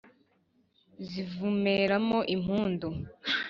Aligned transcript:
zivumera 1.07 1.95
mo 2.07 2.19
impundu 2.35 2.87